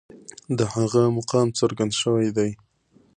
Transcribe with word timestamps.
د 0.57 0.59
هغه 0.73 1.01
مقام 1.17 1.47
څرګند 1.59 1.91
شوی 2.01 2.27
دی. 2.37 2.51